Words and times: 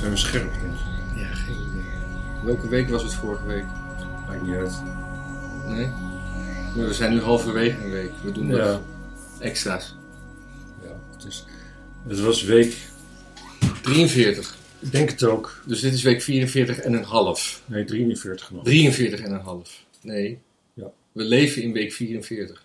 Zijn 0.00 0.10
we 0.12 0.16
scherp, 0.18 0.52
denk 0.60 0.74
je? 1.14 1.20
Ja, 1.20 1.34
geen 1.34 1.56
idee. 1.70 1.82
Welke 2.44 2.68
week 2.68 2.88
was 2.88 3.02
het 3.02 3.14
vorige 3.14 3.46
week? 3.46 3.64
Maakt 4.26 4.42
niet 4.42 4.54
uit. 4.54 4.82
Nee? 5.66 5.86
Maar 6.76 6.86
we 6.86 6.94
zijn 6.94 7.12
nu 7.12 7.20
halverwege 7.20 7.84
een 7.84 7.90
week. 7.90 8.10
We 8.22 8.32
doen 8.32 8.46
Ja. 8.46 8.80
extra's. 9.38 9.94
Ja, 10.82 11.00
het, 11.12 11.24
is, 11.24 11.44
het 12.08 12.20
was 12.20 12.42
week... 12.42 12.76
43. 13.82 14.58
Ik 14.78 14.92
denk 14.92 15.10
het 15.10 15.24
ook. 15.24 15.62
Dus 15.66 15.80
dit 15.80 15.92
is 15.94 16.02
week 16.02 16.22
44 16.22 16.78
en 16.78 16.92
een 16.92 17.04
half. 17.04 17.62
Nee, 17.66 17.84
43 17.84 18.50
nog. 18.50 18.64
43 18.64 19.20
en 19.20 19.32
een 19.32 19.40
half. 19.40 19.84
Nee. 20.02 20.38
Ja. 20.74 20.90
We 21.12 21.22
leven 21.24 21.62
in 21.62 21.72
week 21.72 21.92
44. 21.92 22.64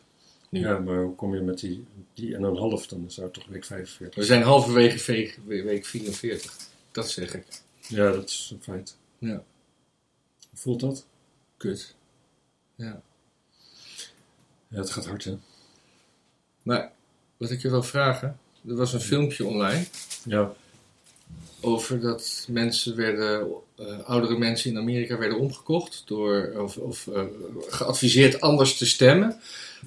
Nu. 0.49 0.59
Ja, 0.59 0.79
maar 0.79 1.01
hoe 1.01 1.15
kom 1.15 1.35
je 1.35 1.41
met 1.41 1.59
die, 1.59 1.83
die 2.13 2.35
en 2.35 2.43
een 2.43 2.57
half? 2.57 2.87
Dan 2.87 3.05
zou 3.07 3.25
het 3.25 3.35
toch 3.35 3.45
week 3.49 3.65
45. 3.65 4.15
We 4.15 4.23
zijn 4.25 4.41
halverwege 4.43 4.99
ve- 4.99 5.33
week 5.45 5.85
44. 5.85 6.53
Dat 6.95 7.11
zeg 7.11 7.33
ik. 7.33 7.45
Ja, 7.87 8.11
dat 8.11 8.29
is 8.29 8.49
een 8.53 8.63
feit. 8.63 8.95
Ja. 9.17 9.43
Hoe 10.49 10.59
voelt 10.59 10.79
dat? 10.79 11.05
Kut. 11.57 11.95
Ja. 12.75 13.01
Ja, 14.67 14.77
het 14.79 14.89
gaat 14.89 15.05
hard, 15.05 15.23
hè? 15.23 15.37
Maar 16.61 16.91
wat 17.37 17.51
ik 17.51 17.61
je 17.61 17.69
wil 17.69 17.83
vragen. 17.83 18.39
Er 18.67 18.75
was 18.75 18.93
een 18.93 19.01
filmpje 19.01 19.45
online. 19.45 19.85
Ja. 20.23 20.53
over 21.61 21.99
dat 21.99 22.45
mensen 22.49 22.95
werden, 22.95 23.47
eh, 23.75 23.99
oudere 23.99 24.37
mensen 24.37 24.71
in 24.71 24.77
Amerika 24.77 25.17
werden 25.17 25.39
omgekocht 25.39 26.03
door, 26.05 26.53
of, 26.57 26.77
of 26.77 27.07
eh, 27.07 27.23
geadviseerd 27.67 28.41
anders 28.41 28.77
te 28.77 28.85
stemmen. 28.85 29.27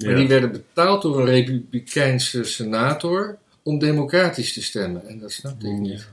Maar 0.00 0.10
ja. 0.10 0.16
die 0.16 0.28
werden 0.28 0.52
betaald 0.52 1.02
door 1.02 1.20
een 1.20 1.26
republikeinse 1.26 2.44
senator 2.44 3.38
om 3.62 3.78
democratisch 3.78 4.52
te 4.52 4.62
stemmen. 4.62 5.06
En 5.08 5.18
dat 5.18 5.32
snapte 5.32 5.66
ik 5.66 5.78
niet. 5.78 6.08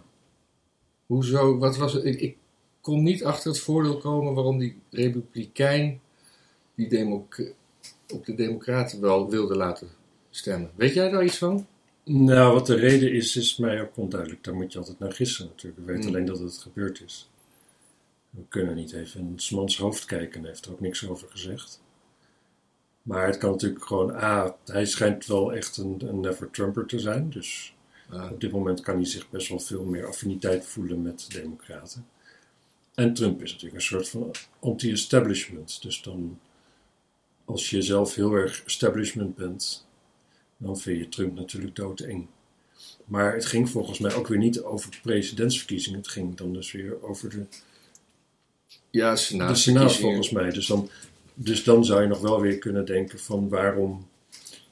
Hoezo, 1.05 1.57
wat 1.57 1.77
was 1.77 1.93
het? 1.93 2.05
Ik, 2.05 2.19
ik 2.19 2.37
kon 2.81 3.03
niet 3.03 3.23
achter 3.23 3.51
het 3.51 3.59
voordeel 3.59 3.97
komen 3.97 4.33
waarom 4.33 4.57
die 4.57 4.77
republikein 4.89 6.01
die 6.75 7.23
op 8.13 8.25
de 8.25 8.35
democraten 8.35 9.01
wel 9.01 9.29
wilde 9.29 9.55
laten 9.55 9.89
stemmen. 10.29 10.71
Weet 10.75 10.93
jij 10.93 11.09
daar 11.09 11.23
iets 11.23 11.37
van? 11.37 11.67
Nou, 12.03 12.53
wat 12.53 12.65
de 12.67 12.75
reden 12.75 13.13
is, 13.13 13.35
is 13.35 13.57
mij 13.57 13.81
ook 13.81 13.97
onduidelijk. 13.97 14.43
Daar 14.43 14.55
moet 14.55 14.71
je 14.71 14.79
altijd 14.79 14.99
naar 14.99 15.11
gissen 15.11 15.45
natuurlijk. 15.45 15.81
Ik 15.81 15.87
weet 15.87 15.97
Hmm. 15.97 16.07
alleen 16.07 16.25
dat 16.25 16.39
het 16.39 16.57
gebeurd 16.57 17.01
is. 17.05 17.29
We 18.29 18.41
kunnen 18.49 18.75
niet 18.75 18.93
even 18.93 19.19
in 19.19 19.31
het 19.35 19.51
mans 19.51 19.77
hoofd 19.77 20.05
kijken. 20.05 20.39
Hij 20.39 20.49
heeft 20.49 20.65
er 20.65 20.71
ook 20.71 20.79
niks 20.79 21.07
over 21.07 21.27
gezegd. 21.29 21.81
Maar 23.01 23.27
het 23.27 23.37
kan 23.37 23.51
natuurlijk 23.51 23.85
gewoon... 23.85 24.15
A, 24.15 24.55
hij 24.65 24.85
schijnt 24.85 25.25
wel 25.25 25.53
echt 25.53 25.77
een, 25.77 26.01
een 26.07 26.19
never-Trumper 26.19 26.85
te 26.85 26.99
zijn. 26.99 27.29
Dus 27.29 27.74
Ah, 28.09 28.31
op 28.31 28.41
dit 28.41 28.51
moment 28.51 28.81
kan 28.81 28.95
hij 28.95 29.05
zich 29.05 29.29
best 29.29 29.47
wel 29.49 29.59
veel 29.59 29.83
meer 29.83 30.07
affiniteit 30.07 30.65
voelen 30.65 31.01
met 31.01 31.25
de 31.27 31.41
democraten. 31.41 32.05
En 32.95 33.13
Trump 33.13 33.41
is 33.41 33.51
natuurlijk 33.51 33.75
een 33.75 33.87
soort 33.87 34.09
van 34.09 34.31
anti-establishment. 34.59 35.81
Dus 35.81 36.01
dan, 36.01 36.39
als 37.45 37.69
je 37.69 37.81
zelf 37.81 38.15
heel 38.15 38.33
erg 38.33 38.63
establishment 38.65 39.35
bent, 39.35 39.87
dan 40.57 40.79
vind 40.79 40.99
je 40.99 41.09
Trump 41.09 41.35
natuurlijk 41.35 41.75
doodeng. 41.75 42.27
Maar 43.05 43.33
het 43.33 43.45
ging 43.45 43.69
volgens 43.69 43.99
mij 43.99 44.13
ook 44.13 44.27
weer 44.27 44.37
niet 44.37 44.61
over 44.61 44.99
presidentsverkiezingen. 45.01 45.99
Het 45.99 46.07
ging 46.07 46.35
dan 46.35 46.53
dus 46.53 46.71
weer 46.71 47.03
over 47.03 47.29
de, 47.29 47.45
ja, 48.89 49.11
de 49.11 49.17
senaat. 49.17 49.57
Senaat 49.57 49.95
volgens 49.95 50.29
mij. 50.29 50.49
Dus 50.49 50.67
dan, 50.67 50.89
dus 51.33 51.63
dan 51.63 51.85
zou 51.85 52.01
je 52.01 52.07
nog 52.07 52.19
wel 52.19 52.41
weer 52.41 52.57
kunnen 52.57 52.85
denken 52.85 53.19
van 53.19 53.49
waarom 53.49 54.07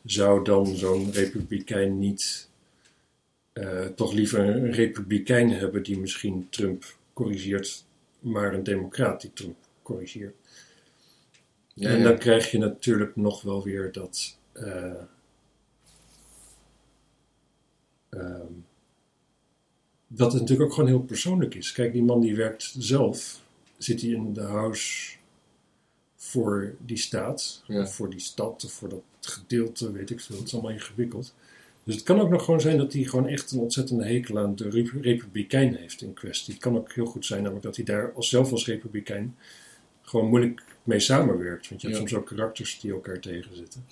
zou 0.06 0.44
dan 0.44 0.76
zo'n 0.76 1.12
republikein 1.12 2.00
niet 2.00 2.50
eh, 3.54 3.86
toch 3.86 4.14
liever 4.14 4.40
een 4.40 4.72
republikein 4.72 5.50
hebben 5.52 5.84
die 5.84 6.00
misschien 6.00 6.48
Trump 6.50 6.96
corrigeert, 7.14 7.86
maar 8.20 8.54
een 8.54 8.64
democraat 8.64 9.22
die 9.22 9.34
Trump 9.34 9.56
corrigeert. 9.82 10.36
Ja, 11.74 11.90
en 11.90 11.98
ja. 11.98 12.04
dan 12.04 12.18
krijg 12.18 12.52
je 12.52 12.58
natuurlijk 12.58 13.16
nog 13.16 13.42
wel 13.42 13.64
weer 13.64 13.92
dat. 13.92 14.38
eh, 14.52 14.94
ehm, 18.10 18.52
dat 20.08 20.32
het 20.32 20.42
natuurlijk 20.42 20.70
ook 20.70 20.76
gewoon 20.76 20.90
heel 20.90 21.02
persoonlijk 21.04 21.56
is. 21.56 21.72
Kijk, 21.72 21.94
die 21.94 22.04
man 22.04 22.22
die 22.22 22.36
werkt 22.36 22.76
zelf, 22.78 23.42
zit 23.78 24.02
hij 24.02 24.10
in 24.10 24.34
de 24.34 24.42
house 24.42 25.16
voor 26.16 26.76
die 26.86 26.98
staat, 26.98 27.64
Ja. 27.68 27.82
of 27.82 27.96
voor 27.96 28.10
die 28.10 28.20
stad, 28.20 28.64
of 28.66 28.72
voor 28.72 28.90
dat 28.90 29.02
gedeelte, 29.22 29.92
weet 29.92 30.10
ik 30.10 30.20
veel. 30.22 30.36
Het 30.38 30.46
is 30.48 30.54
allemaal 30.54 30.72
ingewikkeld. 30.72 31.34
Dus 31.84 31.96
het 31.96 32.04
kan 32.04 32.20
ook 32.20 32.30
nog 32.30 32.44
gewoon 32.44 32.62
zijn 32.62 32.78
dat 32.78 32.94
hij 32.94 33.04
gewoon 33.04 33.28
echt 33.28 33.52
een 33.52 33.60
ontzettende 33.60 34.06
hekel 34.06 34.40
aan 34.40 34.56
de 34.56 34.70
Rep- 34.70 35.02
Republikein 35.02 35.76
heeft 35.76 36.02
in 36.02 36.14
kwestie. 36.14 36.54
Het 36.54 36.64
kan 36.64 36.78
ook 36.78 36.94
heel 36.94 37.06
goed 37.06 37.26
zijn 37.26 37.42
namelijk 37.42 37.66
dat 37.66 37.76
hij 37.76 37.86
daar 37.86 38.14
als, 38.14 38.30
zelf 38.30 38.52
als 38.52 38.66
Republikein 38.66 39.36
gewoon 40.02 40.30
moeilijk 40.30 40.64
mee 40.84 41.00
samenwerkt. 41.00 41.70
Want 41.70 41.82
je 41.82 41.88
hebt 41.88 42.00
soms 42.00 42.14
ook 42.14 42.26
karakters 42.28 42.80
die 42.80 42.92
elkaar 42.92 43.20
tegenzitten. 43.20 43.86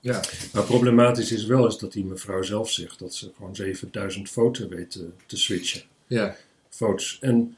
Ja. 0.00 0.20
Maar 0.52 0.64
problematisch 0.64 1.32
is 1.32 1.44
wel 1.44 1.64
eens 1.64 1.78
dat 1.78 1.92
die 1.92 2.04
mevrouw 2.04 2.42
zelf 2.42 2.70
zegt 2.70 2.98
dat 2.98 3.14
ze 3.14 3.30
gewoon 3.36 3.54
7000 3.56 4.30
voten 4.30 4.68
weet 4.68 4.90
te, 4.90 5.08
te 5.26 5.36
switchen. 5.36 5.82
ja. 6.06 6.36
Votes. 6.70 7.18
En 7.20 7.56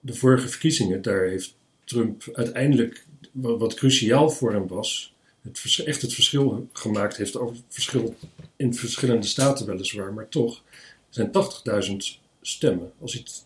de 0.00 0.14
vorige 0.14 0.48
verkiezingen, 0.48 1.02
daar 1.02 1.24
heeft 1.24 1.54
Trump 1.84 2.22
uiteindelijk, 2.32 3.04
wat, 3.32 3.58
wat 3.60 3.74
cruciaal 3.74 4.30
voor 4.30 4.52
hem 4.52 4.66
was, 4.66 5.14
het, 5.42 5.82
echt 5.84 6.02
het 6.02 6.14
verschil 6.14 6.68
gemaakt 6.72 7.16
heeft 7.16 7.36
over 7.36 7.54
het 7.54 7.64
verschil 7.68 8.14
in 8.56 8.74
verschillende 8.74 9.26
staten 9.26 9.66
weliswaar, 9.66 10.12
maar 10.12 10.28
toch, 10.28 10.62
er 11.10 11.30
zijn 11.30 11.30
80.000 11.90 12.20
stemmen. 12.40 12.92
Als 13.00 13.12
het 13.12 13.44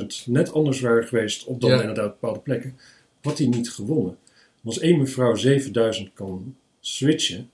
80.000 0.00 0.06
net 0.26 0.52
anders 0.52 0.80
waren 0.80 1.08
geweest 1.08 1.44
op 1.44 1.60
dan 1.60 1.70
Ja. 1.70 1.80
inderdaad 1.80 2.20
bepaalde 2.20 2.40
plekken, 2.40 2.76
had 3.22 3.38
hij 3.38 3.46
niet 3.46 3.70
gewonnen. 3.70 4.16
Als 4.64 4.78
één 4.78 4.98
mevrouw 4.98 5.34
7000 5.34 6.10
kan 6.14 6.56
switchen, 6.80 7.50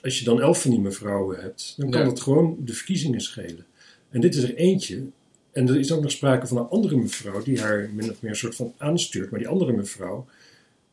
als 0.00 0.18
je 0.18 0.24
dan 0.24 0.40
elf 0.40 0.62
van 0.62 0.70
die 0.70 0.80
mevrouwen 0.80 1.40
hebt, 1.40 1.74
dan 1.76 1.90
kan 1.90 2.00
Ja. 2.00 2.06
het 2.08 2.20
gewoon 2.20 2.56
de 2.64 2.74
verkiezingen 2.74 3.20
schelen. 3.20 3.66
En 4.10 4.20
dit 4.20 4.34
is 4.34 4.42
er 4.42 4.54
eentje. 4.54 5.02
En 5.52 5.68
er 5.68 5.78
is 5.78 5.92
ook 5.92 6.02
nog 6.02 6.10
sprake 6.10 6.46
van 6.46 6.56
een 6.56 6.68
andere 6.68 6.96
mevrouw 6.96 7.42
die 7.42 7.60
haar 7.60 7.90
min 7.94 8.10
of 8.10 8.22
meer 8.22 8.30
een 8.30 8.36
soort 8.36 8.54
van 8.54 8.74
aanstuurt. 8.76 9.30
Maar 9.30 9.38
die 9.38 9.48
andere 9.48 9.72
mevrouw, 9.72 10.26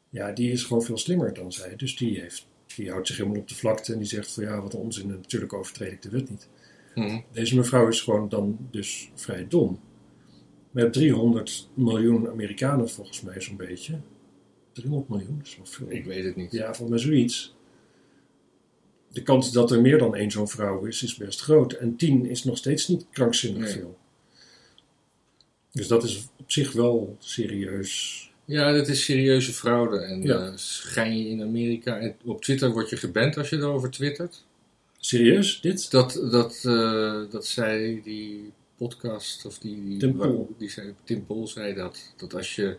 ja, 0.10 0.32
die 0.32 0.52
is 0.52 0.64
gewoon 0.64 0.84
veel 0.84 0.98
slimmer 0.98 1.34
dan 1.34 1.52
zij. 1.52 1.76
Dus 1.76 1.96
die, 1.98 2.20
heeft, 2.20 2.48
die 2.76 2.92
houdt 2.92 3.08
zich 3.08 3.18
helemaal 3.18 3.40
op 3.40 3.48
de 3.48 3.56
vlakte 3.56 3.94
en 3.94 4.00
die 4.00 4.08
zegt 4.08 4.32
van 4.32 4.44
ja, 4.44 4.62
wat 4.62 4.76
onzin. 4.76 5.08
Natuurlijk 5.08 5.54
overtreed 5.54 5.92
ik 5.92 6.02
de 6.02 6.10
wet 6.10 6.30
niet. 6.30 6.48
Mhm. 6.96 7.20
Deze 7.32 7.56
mevrouw 7.56 7.88
is 7.88 8.02
gewoon 8.02 8.30
dan 8.30 8.58
dus 8.72 9.12
vrij 9.16 9.48
dom. 9.48 9.80
Hebben 10.74 10.92
300 10.92 11.70
miljoen 11.74 12.30
Amerikanen 12.30 12.90
volgens 12.90 13.22
mij 13.22 13.42
zo'n 13.42 13.58
beetje. 13.58 14.00
300 14.72 15.10
miljoen, 15.10 15.38
dat 15.38 15.48
is 15.48 15.58
wel 15.58 15.66
veel. 15.66 15.92
Ik 15.92 16.06
weet 16.06 16.24
het 16.24 16.36
niet. 16.36 16.52
Ja, 16.52 16.74
volgens 16.74 16.90
mij 16.90 17.00
zoiets. 17.14 17.56
De 19.12 19.24
kans 19.24 19.52
dat 19.52 19.72
er 19.72 19.82
meer 19.82 19.98
dan 19.98 20.16
één 20.16 20.32
zo'n 20.32 20.48
vrouw 20.48 20.86
is, 20.86 21.04
is 21.04 21.16
best 21.16 21.42
groot. 21.42 21.74
En 21.74 21.96
10 21.96 22.26
is 22.26 22.44
nog 22.44 22.58
steeds 22.58 22.88
niet 22.88 23.06
krankzinnig 23.12 23.64
Nee. 23.64 23.74
veel. 23.74 23.98
Dus 25.72 25.88
dat 25.88 26.04
is 26.04 26.28
op 26.40 26.52
zich 26.52 26.72
wel 26.72 27.16
serieus. 27.20 28.27
Ja, 28.48 28.72
dat 28.72 28.88
is 28.88 29.04
serieuze 29.04 29.54
fraude. 29.54 29.98
En 30.00 30.22
Ja. 30.22 30.46
eh, 30.46 30.52
schijn 30.56 31.18
je 31.18 31.30
in 31.30 31.42
Amerika. 31.42 31.98
En 32.00 32.16
op 32.24 32.42
Twitter 32.42 32.72
word 32.72 32.90
je 32.90 32.98
geband 32.98 33.38
als 33.38 33.50
je 33.50 33.56
erover 33.56 33.92
twittert. 33.92 34.46
Serieus, 35.00 35.62
dit? 35.62 35.92
Dat, 35.92 36.14
dat, 36.32 36.62
eh, 36.64 37.22
dat 37.32 37.46
zei 37.46 38.02
die 38.04 38.52
podcast, 38.78 39.46
of 39.46 39.58
die, 39.60 39.84
die, 39.86 39.98
Tim 39.98 40.18
Pool. 40.18 40.56
die 40.58 40.70
zei, 40.70 40.94
Tim 41.04 41.26
zei 41.44 41.74
dat. 41.74 42.14
Dat 42.18 42.34
als 42.34 42.56
je, 42.56 42.78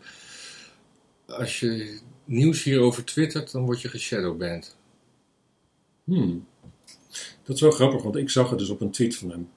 als 1.26 1.60
je 1.60 1.98
nieuws 2.24 2.62
hierover 2.62 3.04
twittert, 3.04 3.52
dan 3.52 3.64
word 3.64 3.80
je 3.80 3.88
geshadowband. 3.88 4.76
Hmm. 6.04 6.46
Dat 7.44 7.56
is 7.56 7.62
wel 7.62 7.70
grappig, 7.70 8.02
want 8.02 8.16
ik 8.16 8.30
zag 8.30 8.50
het 8.50 8.58
dus 8.58 8.68
op 8.68 8.80
een 8.80 8.90
tweet 8.90 9.16
van 9.16 9.30
hem. 9.30 9.48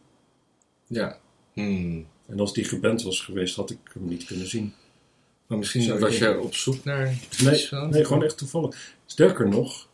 Ja. 0.87 1.19
Hmm. 1.53 2.07
En 2.27 2.39
als 2.39 2.53
die 2.53 2.63
geband 2.63 3.01
was 3.03 3.21
geweest, 3.21 3.55
had 3.55 3.69
ik 3.69 3.79
hem 3.93 4.07
niet 4.07 4.25
kunnen 4.25 4.47
zien. 4.47 4.73
Maar 5.51 5.59
misschien 5.59 5.99
was 5.99 6.17
je 6.17 6.39
op 6.39 6.55
zoek 6.55 6.83
naar 6.83 7.17
Nee, 7.43 7.67
nee, 7.89 8.05
gewoon 8.05 8.23
echt 8.23 8.37
toevallig. 8.37 8.95
Sterker 9.05 9.49
nog, 9.49 9.87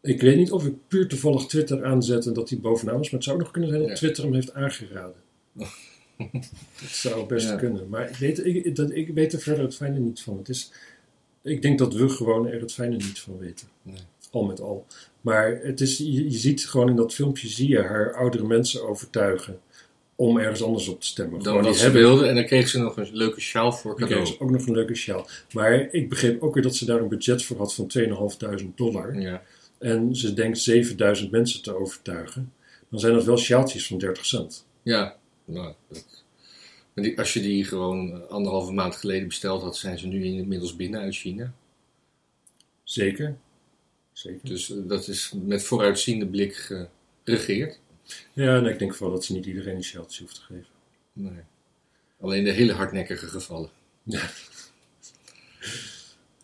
ik 0.00 0.20
weet 0.20 0.36
niet 0.36 0.52
of 0.52 0.64
ik 0.66 0.74
puur 0.88 1.08
toevallig 1.08 1.46
Twitter 1.46 1.84
aanzet 1.84 2.26
en 2.26 2.32
dat 2.32 2.48
hij 2.48 2.58
bovenaan 2.58 2.96
was, 2.96 3.04
maar 3.04 3.14
het 3.14 3.24
zou 3.24 3.36
ook 3.36 3.42
nog 3.42 3.52
kunnen 3.52 3.70
zijn 3.70 3.82
dat 3.82 3.90
Ja. 3.90 3.96
Twitter 3.96 4.24
hem 4.24 4.34
heeft 4.34 4.54
aangeraden. 4.54 5.14
dat 6.80 6.90
zou 6.90 7.26
best 7.26 7.48
Ja. 7.48 7.56
kunnen, 7.56 7.88
maar 7.88 8.08
ik 8.10 8.16
weet, 8.16 8.46
ik, 8.46 8.76
dat, 8.76 8.90
ik 8.90 9.08
weet 9.08 9.32
er 9.32 9.40
verder 9.40 9.64
het 9.64 9.74
fijne 9.74 9.98
niet 9.98 10.20
van. 10.20 10.38
Het 10.38 10.48
is, 10.48 10.72
ik 11.42 11.62
denk 11.62 11.78
dat 11.78 11.94
we 11.94 12.08
gewoon 12.08 12.46
er 12.48 12.60
het 12.60 12.72
fijne 12.72 12.96
niet 12.96 13.20
van 13.20 13.38
weten. 13.38 13.68
Nee. 13.82 13.98
Al 14.30 14.44
met 14.44 14.60
al. 14.60 14.86
Maar 15.20 15.60
het 15.62 15.80
is, 15.80 15.98
je, 15.98 16.30
je 16.30 16.38
ziet 16.38 16.66
gewoon 16.66 16.88
in 16.88 16.96
dat 16.96 17.14
filmpje, 17.14 17.48
zie 17.48 17.68
je 17.68 17.82
haar 17.82 18.14
oudere 18.14 18.44
mensen 18.46 18.88
overtuigen 18.88 19.60
om 20.20 20.38
ergens 20.38 20.62
anders 20.62 20.88
op 20.88 21.00
te 21.00 21.06
stemmen. 21.06 21.42
Dan 21.42 21.54
wat 21.54 21.64
die 21.64 21.74
ze 21.74 21.82
hebben 21.82 22.00
wilde. 22.00 22.26
En 22.26 22.34
dan 22.34 22.44
kreeg 22.44 22.68
ze 22.68 22.78
nog 22.78 22.96
een 22.96 23.08
leuke 23.12 23.40
sjaal 23.40 23.72
voor 23.72 23.90
dan 23.90 24.00
cadeau. 24.00 24.22
kreeg 24.22 24.36
ze 24.36 24.42
ook 24.44 24.50
nog 24.50 24.66
een 24.66 24.74
leuke 24.74 24.94
sjaal. 24.94 25.26
Maar 25.52 25.88
ik 25.92 26.08
begreep 26.08 26.42
ook 26.42 26.54
weer 26.54 26.62
dat 26.62 26.76
ze 26.76 26.84
daar 26.84 27.00
een 27.00 27.08
budget 27.08 27.44
voor 27.44 27.56
had 27.56 27.74
van 27.74 27.90
2.500 27.98 28.74
dollar. 28.74 29.20
Ja. 29.20 29.42
En 29.78 30.16
ze 30.16 30.34
denkt 30.34 30.58
7000 30.58 31.30
mensen 31.30 31.62
te 31.62 31.76
overtuigen. 31.76 32.52
Dan 32.88 33.00
zijn 33.00 33.14
dat 33.14 33.24
wel 33.24 33.36
sjaaltjes 33.36 33.86
van 33.86 33.98
30 33.98 34.26
cent. 34.26 34.66
ja. 34.82 35.16
Nou, 35.44 35.74
dat, 35.88 36.04
maar 36.94 37.04
die, 37.04 37.18
als 37.18 37.32
je 37.32 37.40
die 37.40 37.64
gewoon 37.64 38.12
eh, 38.12 38.28
anderhalve 38.28 38.72
maand 38.72 38.96
geleden 38.96 39.28
besteld 39.28 39.62
had, 39.62 39.76
zijn 39.76 39.98
ze 39.98 40.06
nu 40.06 40.24
inmiddels 40.24 40.76
binnen 40.76 41.00
uit 41.00 41.14
China. 41.14 41.52
Zeker. 42.84 43.36
Zeker. 44.12 44.48
Dus 44.48 44.70
eh, 44.70 44.76
dat 44.86 45.08
is 45.08 45.32
met 45.44 45.64
vooruitziende 45.64 46.26
blik 46.26 46.54
geregeerd. 47.24 47.80
Ja, 48.32 48.56
en 48.56 48.66
ik 48.66 48.78
denk 48.78 48.94
vooral 48.94 49.14
dat 49.14 49.24
ze 49.24 49.32
niet 49.32 49.46
iedereen 49.46 49.76
een 49.76 49.84
sheltertje 49.84 50.22
hoeft 50.22 50.34
te 50.34 50.40
geven. 50.40 50.66
Nee. 51.12 51.42
Alleen 52.20 52.44
de 52.44 52.50
hele 52.52 52.72
hardnekkige 52.72 53.26
gevallen. 53.26 53.70
Ja. 54.02 54.30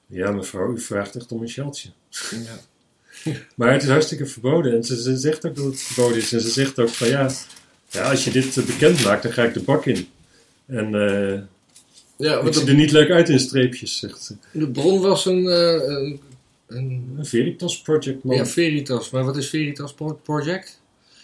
Ja, 0.07 0.31
mevrouw, 0.31 0.73
u 0.73 0.81
vraagt 0.81 1.17
echt 1.17 1.33
om 1.33 1.43
een 1.43 1.49
sheltje. 1.49 1.89
Ja. 2.31 2.59
Maar 3.57 3.73
het 3.73 3.83
is 3.83 3.89
hartstikke 3.89 4.27
verboden. 4.27 4.73
En 4.75 4.85
ze, 4.85 5.03
ze 5.03 5.17
zegt 5.17 5.47
ook 5.47 5.57
dat 5.57 5.65
het 5.65 5.81
verboden 5.81 6.17
is. 6.19 6.33
En 6.33 6.41
ze 6.41 6.51
zegt 6.51 6.79
ook 6.79 6.89
van 6.89 7.09
ja, 7.09 7.31
ja 7.91 8.11
als 8.11 8.25
je 8.25 8.31
dit 8.31 8.57
eh, 8.57 8.65
bekend 8.65 9.05
maakt, 9.05 9.23
dan 9.23 9.33
ga 9.33 9.43
ik 9.45 9.55
de 9.55 9.63
bak 9.63 9.87
in. 9.87 10.09
En 10.67 10.95
eh 10.95 11.41
Ja, 12.17 12.37
ik 12.37 12.43
want 12.43 12.55
zie 12.55 12.65
de, 12.65 12.71
er 12.71 12.77
niet 12.77 12.91
leuk 12.93 13.11
uit 13.11 13.29
in 13.29 13.41
streepjes, 13.41 13.99
zegt 13.99 14.23
ze. 14.23 14.37
de 14.53 14.71
bron 14.71 15.01
was 15.01 15.27
een, 15.27 15.49
eh, 15.49 15.73
een, 15.89 16.21
een 16.67 17.19
Veritas 17.21 17.83
Project, 17.83 18.25
man. 18.25 18.37
ja, 18.37 18.47
Veritas. 18.47 19.11
Maar 19.11 19.25
wat 19.25 19.37
is 19.37 19.49
Veritas 19.49 19.95
Pro- 19.95 20.21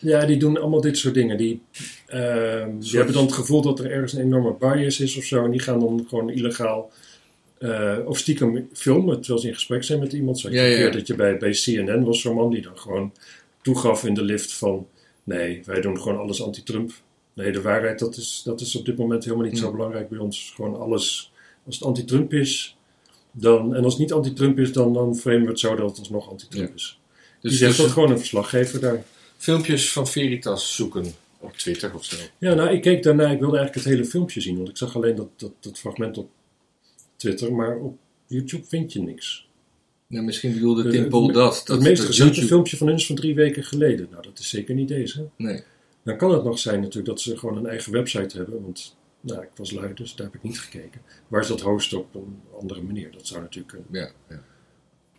Project? 0.00 0.26
die 0.28 0.36
doen 0.36 0.58
allemaal 0.60 0.80
dit 0.80 0.98
soort 0.98 1.14
dingen. 1.14 1.36
Die, 1.36 1.62
ehm, 2.06 2.78
die 2.78 2.96
hebben 2.96 3.14
dan 3.14 3.24
het 3.24 3.32
gevoel 3.32 3.62
dat 3.62 3.78
er 3.78 3.90
ergens 3.90 4.12
een 4.12 4.20
enorme 4.20 4.54
bias 4.58 5.00
is 5.00 5.16
of 5.16 5.24
zo. 5.24 5.44
En 5.44 5.50
die 5.50 5.60
gaan 5.60 5.80
dan 5.80 6.06
gewoon 6.08 6.30
illegaal 6.30 6.90
eh, 7.58 7.96
of 8.04 8.18
stiekem 8.18 8.68
filmen 8.72 9.18
terwijl 9.20 9.38
ze 9.40 9.48
in 9.48 9.54
gesprek 9.54 9.84
zijn 9.84 9.98
met 9.98 10.12
iemand. 10.12 10.38
Zoals 10.38 10.56
Ja, 10.56 10.62
ja, 10.62 10.76
keer 10.76 10.86
ja. 10.86 10.90
dat 10.92 11.06
je 11.06 11.14
bij, 11.14 11.36
bij 11.38 11.50
CNN 11.50 12.04
was 12.04 12.20
zo'n 12.20 12.34
man 12.34 12.50
die 12.50 12.62
dan 12.62 12.78
gewoon 12.78 13.12
toegaf 13.62 14.04
in 14.04 14.14
de 14.14 14.22
lift 14.22 14.52
van... 14.52 14.86
Nee, 15.24 15.62
wij 15.64 15.80
doen 15.80 16.00
gewoon 16.00 16.18
alles 16.18 16.42
anti-Trump. 16.42 16.92
Nee, 17.34 17.52
de 17.52 17.60
waarheid, 17.62 17.98
dat 17.98 18.16
is, 18.16 18.42
dat 18.44 18.60
is 18.60 18.76
op 18.76 18.84
dit 18.84 18.96
moment 18.96 19.24
helemaal 19.24 19.44
niet 19.46 19.58
zo 19.58 19.66
Hmm. 19.66 19.76
belangrijk 19.76 20.08
bij 20.08 20.18
ons. 20.18 20.52
Gewoon 20.54 20.80
alles, 20.80 21.32
als 21.66 21.74
het 21.74 21.84
anti-Trump 21.84 22.32
is... 22.32 22.76
Dan, 23.32 23.74
en 23.74 23.84
als 23.84 23.92
het 23.92 24.02
niet 24.02 24.12
anti-Trump 24.12 24.58
is, 24.58 24.72
dan, 24.72 24.92
dan 24.94 25.16
framen 25.16 25.42
we 25.42 25.48
het 25.48 25.58
zo 25.58 25.74
dat 25.76 25.88
het 25.90 25.98
alsnog 25.98 26.30
anti-Trump 26.30 26.68
Ja. 26.68 26.74
is. 26.74 27.00
Dus, 27.40 27.50
die 27.50 27.58
zegt 27.60 27.76
dus 27.76 27.84
dat 27.84 27.92
gewoon 27.94 28.10
een 28.10 28.18
verslaggever 28.18 28.80
daar. 28.80 29.04
Filmpjes 29.40 29.92
van 29.92 30.06
Veritas 30.06 30.74
zoeken 30.74 31.04
op 31.38 31.52
Twitter 31.56 31.94
of 31.94 32.04
zo. 32.04 32.16
Ja, 32.38 32.54
nou, 32.54 32.70
ik 32.70 32.80
keek 32.82 33.02
daarna, 33.02 33.30
ik 33.30 33.38
wilde 33.40 33.56
eigenlijk 33.56 33.86
het 33.86 33.94
hele 33.96 34.04
filmpje 34.08 34.40
zien, 34.40 34.56
want 34.56 34.68
ik 34.68 34.76
zag 34.76 34.96
alleen 34.96 35.14
dat, 35.14 35.28
dat, 35.36 35.52
dat 35.60 35.78
fragment 35.78 36.18
op 36.18 36.30
Twitter, 37.16 37.52
maar 37.54 37.76
op 37.76 37.98
YouTube 38.26 38.64
vind 38.66 38.92
je 38.92 39.00
niks. 39.00 39.48
Nou, 40.06 40.24
misschien 40.24 40.52
bedoelde 40.52 40.82
De- 40.82 40.90
Tim 40.90 41.10
dat. 41.10 41.32
dat 41.32 41.68
het 41.68 41.80
meest 41.80 42.14
YouTube- 42.16 42.46
filmpje 42.46 42.76
van 42.76 42.86
hun 42.86 42.96
is 42.96 43.06
van 43.06 43.16
drie 43.16 43.34
weken 43.34 43.64
geleden. 43.64 44.08
Nou, 44.10 44.22
dat 44.22 44.38
is 44.38 44.48
zeker 44.48 44.74
niet 44.74 44.88
deze. 44.88 45.28
Nee. 45.36 45.62
Dan 46.02 46.16
kan 46.16 46.32
het 46.32 46.44
nog 46.44 46.58
zijn 46.58 46.80
natuurlijk 46.80 47.06
dat 47.06 47.20
ze 47.20 47.38
gewoon 47.38 47.56
een 47.56 47.66
eigen 47.66 47.92
website 47.92 48.36
hebben, 48.36 48.62
want 48.62 48.96
nou, 49.20 49.42
ik 49.42 49.48
was 49.56 49.70
lui, 49.70 49.94
dus 49.94 50.14
daar 50.14 50.26
heb 50.26 50.34
ik 50.34 50.42
niet 50.42 50.60
gekeken. 50.60 51.00
Waar 51.28 51.44
ze 51.44 51.50
dat 51.50 51.60
hosten 51.60 51.98
op 51.98 52.14
een 52.14 52.40
andere 52.60 52.82
manier, 52.82 53.12
dat 53.12 53.26
zou 53.26 53.40
natuurlijk 53.40 53.68
kunnen, 53.68 53.88
Ja, 54.04 54.10
ja. 54.28 54.42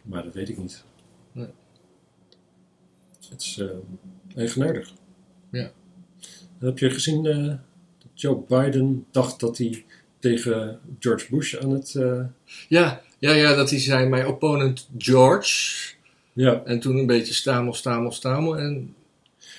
maar 0.02 0.24
dat 0.24 0.34
weet 0.34 0.50
ik 0.50 0.58
niet. 0.58 0.84
Nee. 1.32 1.48
Het 3.32 3.42
is 3.42 3.58
eh 3.60 3.68
eigenaardig. 4.36 4.94
Ja. 5.52 5.72
En 6.60 6.66
heb 6.68 6.80
je 6.80 6.90
gezien 6.90 7.26
eh, 7.26 7.46
dat 7.98 8.12
Joe 8.14 8.44
Biden 8.48 9.06
dacht 9.12 9.40
dat 9.40 9.58
hij 9.58 9.86
tegen 10.20 10.80
George 11.00 11.26
Bush 11.30 11.56
aan 11.58 11.70
het... 11.72 11.96
eh, 11.96 12.22
Ja, 12.68 13.02
ja, 13.20 13.32
ja, 13.34 13.56
dat 13.56 13.70
hij 13.70 13.80
zei, 13.80 14.08
mijn 14.10 14.28
opponent 14.28 14.90
George. 14.98 15.94
ja, 16.34 16.62
En 16.66 16.80
toen 16.80 16.98
een 16.98 17.06
beetje 17.06 17.34
stamel, 17.34 17.74
stamel, 17.74 18.12
stamel. 18.12 18.58
En 18.58 18.96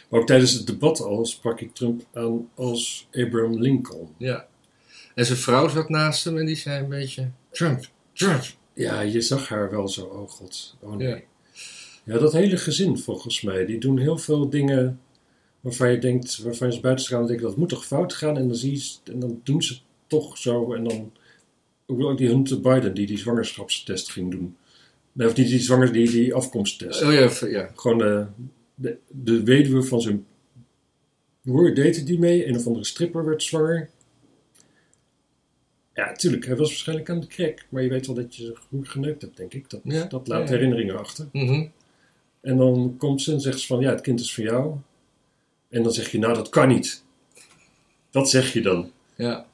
maar 0.09 0.21
ook 0.21 0.27
tijdens 0.27 0.53
het 0.53 0.67
debat 0.67 1.01
al 1.01 1.25
sprak 1.27 1.61
ik 1.61 1.75
Trump 1.75 2.03
aan 2.13 2.49
als 2.55 3.09
Abraham 3.13 3.61
Lincoln. 3.61 4.09
ja. 4.19 4.47
En 5.15 5.27
zijn 5.27 5.39
vrouw 5.39 5.69
zat 5.69 5.89
naast 5.89 6.25
hem 6.25 6.39
en 6.39 6.47
die 6.47 6.57
zei 6.57 6.83
een 6.83 6.89
beetje, 6.89 7.31
Trump, 7.51 7.89
Trump. 8.13 8.43
Ja, 8.75 9.01
je 9.01 9.21
zag 9.21 9.49
haar 9.49 9.71
wel 9.71 9.89
zo, 9.89 10.05
oh 10.05 10.29
god, 10.29 10.77
oh 10.81 10.97
nee. 10.97 11.09
Ja. 11.09 11.21
Ja, 12.05 12.19
dat 12.19 12.33
hele 12.33 12.57
gezin 12.57 12.99
volgens 12.99 13.43
mij, 13.43 13.67
die 13.67 13.79
doen 13.79 13.99
heel 13.99 14.19
veel 14.19 14.51
dingen 14.51 15.01
waarvan 15.61 15.91
je 15.91 15.99
denkt, 15.99 16.39
waarvan 16.43 16.67
je 16.67 16.73
als 16.73 16.83
buitenstaander 16.83 17.29
denkt, 17.29 17.43
dat 17.43 17.57
moet 17.57 17.69
toch 17.69 17.87
fout 17.87 18.13
gaan? 18.13 18.37
En 18.37 18.47
dan, 18.47 18.57
zie 18.57 18.73
je, 18.73 19.13
en 19.13 19.19
dan 19.19 19.41
doen 19.43 19.63
ze 19.63 19.73
het 19.73 19.83
toch 20.07 20.39
zo 20.39 20.73
en 20.73 20.85
dan... 20.85 21.13
Ook 21.87 22.19
die 22.19 22.29
Hunter 22.29 22.61
Biden 22.61 22.95
die 22.95 23.07
die 23.07 23.19
zwangerschapstest 23.19 24.11
ging 24.11 24.31
doen. 24.31 24.57
Nee, 25.13 25.27
of 25.27 25.35
die, 25.35 25.47
die, 25.47 25.59
zwanger, 25.59 25.93
die, 25.93 26.11
die 26.11 26.35
afkomsttest. 26.35 27.03
Oh 27.03 27.13
ja, 27.13 27.49
ja. 27.49 27.71
Gewoon 27.75 27.99
de, 27.99 28.27
de, 28.75 28.97
de 29.09 29.43
weduwe 29.43 29.83
van 29.83 30.01
zijn 30.01 30.27
broer 31.43 31.75
deed 31.75 32.07
die 32.07 32.19
mee. 32.19 32.47
Een 32.47 32.57
of 32.57 32.67
andere 32.67 32.85
stripper 32.85 33.25
werd 33.25 33.43
zwanger. 33.43 33.91
Ja, 35.95 36.13
tuurlijk, 36.13 36.47
hij 36.47 36.57
was 36.57 36.69
waarschijnlijk 36.69 37.11
aan 37.11 37.21
de 37.21 37.27
crack. 37.27 37.65
Maar 37.69 37.83
je 37.83 37.89
weet 37.89 38.07
wel 38.07 38.15
dat 38.15 38.37
je 38.37 38.45
ze 38.45 38.57
goed 38.69 38.89
geneukt 38.89 39.23
hebt, 39.23 39.37
denk 39.37 39.55
ik. 39.55 39.71
Dat, 39.71 39.81
Ja, 39.85 40.05
dat 40.05 40.29
laat 40.29 40.49
ja. 40.49 40.55
herinneringen 40.55 40.99
achter. 40.99 41.29
Mhm. 41.33 41.67
En 42.43 42.57
dan 42.57 42.95
komt 42.99 43.23
ze 43.23 43.33
en 43.33 43.41
zegt 43.41 43.61
ze 43.61 43.67
van, 43.67 43.81
ja, 43.81 43.91
het 43.91 44.01
kind 44.01 44.21
is 44.21 44.35
van 44.35 44.45
jou. 44.45 44.77
En 45.69 45.83
dan 45.83 45.93
zeg 45.93 46.11
je, 46.11 46.19
nou, 46.19 46.35
dat 46.35 46.49
kan 46.49 46.69
niet. 46.69 47.05
Dat 48.11 48.31
zeg 48.31 48.53
je 48.53 48.61
dan. 48.63 48.91
Ja, 49.15 49.47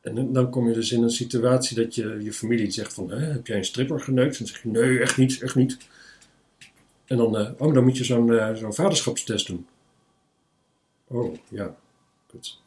En 0.00 0.32
dan- 0.32 0.50
kom 0.50 0.68
je 0.68 0.74
dus 0.74 0.92
in 0.92 1.02
een 1.02 1.10
situatie 1.10 1.76
dat 1.76 1.94
je 1.94 2.18
je 2.22 2.32
familie 2.32 2.70
zegt 2.70 2.94
van, 2.94 3.10
Hè, 3.10 3.18
heb 3.18 3.46
jij 3.46 3.56
een 3.56 3.64
stripper 3.64 4.00
geneukt? 4.00 4.32
En 4.32 4.38
dan 4.38 4.46
zeg 4.46 4.62
je, 4.62 4.68
nee, 4.68 4.98
echt 5.00 5.16
niet, 5.16 5.42
echt 5.42 5.54
niet. 5.54 5.76
En 7.04 7.16
dan, 7.16 7.36
eh, 7.36 7.50
oh, 7.58 7.74
dan 7.74 7.84
moet 7.84 7.96
je 7.96 8.04
zo'n 8.04 8.32
eh, 8.32 8.54
zo'n 8.54 8.74
vaderschapstest 8.74 9.46
doen. 9.46 9.66
Oh, 11.06 11.34
ja, 11.48 11.76
goed. 12.30 12.60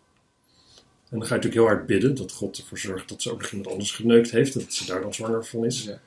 En 1.09 1.19
dan 1.19 1.27
ga 1.27 1.35
je 1.35 1.41
natuurlijk 1.41 1.53
heel 1.53 1.65
hard 1.75 1.85
bidden 1.85 2.15
dat 2.15 2.31
God 2.31 2.57
ervoor 2.57 2.77
zorgt 2.77 3.09
dat 3.09 3.21
ze 3.21 3.31
ook 3.31 3.41
nog 3.41 3.49
iemand 3.51 3.69
anders 3.71 3.91
geneukt 3.91 4.31
heeft. 4.31 4.53
Dat 4.53 4.73
ze 4.73 4.85
daar 4.85 5.01
dan 5.01 5.13
zwanger 5.13 5.45
van 5.45 5.65
is. 5.65 5.83
Ja. 5.83 5.99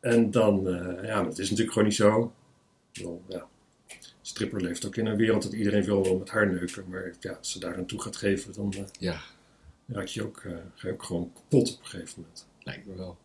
En 0.00 0.30
dan, 0.30 0.68
eh, 0.68 1.04
ja, 1.08 1.22
dat 1.22 1.38
is 1.38 1.44
natuurlijk 1.50 1.72
gewoon 1.72 1.88
niet 1.88 1.96
zo. 1.96 2.32
Wel, 3.02 3.22
ja. 3.28 3.48
Stripper 4.22 4.60
leeft 4.62 4.86
ook 4.86 4.96
in 4.96 5.06
een 5.06 5.16
wereld 5.16 5.42
dat 5.42 5.52
iedereen 5.52 5.84
wil 5.84 6.02
wel 6.02 6.18
met 6.18 6.28
haar 6.30 6.52
neuken. 6.52 6.84
Maar 6.88 7.12
ja, 7.20 7.32
als 7.32 7.52
ze 7.52 7.58
daar 7.60 7.76
aan 7.76 7.86
toe 7.86 8.00
gaat 8.00 8.16
geven, 8.16 8.52
dan... 8.52 8.72
eh, 8.72 8.82
ja, 8.98 9.20
raak 9.86 10.06
je 10.06 10.22
ook, 10.22 10.42
eh, 10.44 10.52
ga 10.74 10.88
je 10.88 10.92
ook 10.94 11.02
gewoon 11.02 11.32
kapot 11.34 11.72
op 11.74 11.78
een 11.80 11.86
gegeven 11.86 12.20
moment. 12.20 12.46
lijkt 12.62 12.86
me 12.86 12.94
wel. 12.94 13.16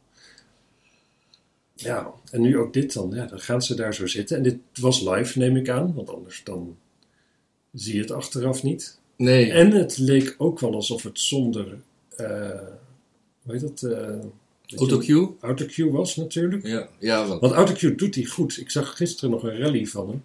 Ja, 1.73 2.11
en 2.31 2.41
nu 2.41 2.57
ook 2.57 2.73
dit 2.73 2.93
dan. 2.93 3.09
Ja, 3.11 3.25
dan 3.25 3.39
gaan 3.39 3.61
ze 3.61 3.75
daar 3.75 3.93
zo 3.93 4.07
zitten. 4.07 4.37
En 4.37 4.43
dit 4.43 4.57
was 4.73 5.01
live, 5.01 5.37
neem 5.39 5.55
ik 5.55 5.69
aan. 5.69 5.93
Want 5.93 6.09
anders 6.09 6.43
dan 6.43 6.77
zie 7.73 7.95
je 7.95 8.01
het 8.01 8.11
achteraf 8.11 8.63
niet. 8.63 8.99
Nee, 9.15 9.51
En 9.51 9.71
het 9.71 9.97
leek 9.97 10.35
ook 10.37 10.59
wel 10.59 10.73
alsof 10.73 11.03
het 11.03 11.19
zonder... 11.19 11.81
eh 12.15 12.67
hoe 13.43 13.53
heet 13.53 13.61
dat? 13.61 13.83
Je- 14.71 14.77
autocue? 14.77 15.29
Autocue 15.39 15.91
was 15.91 16.15
natuurlijk. 16.15 16.65
Ja, 16.67 16.89
ja. 16.99 17.27
Want 17.39 17.53
autocue 17.53 17.95
doet 17.95 18.15
hij 18.15 18.23
goed. 18.23 18.57
Ik 18.59 18.69
zag 18.69 18.97
gisteren 18.97 19.29
nog 19.29 19.43
een 19.43 19.57
rally 19.57 19.85
van 19.85 20.09
hem. 20.09 20.23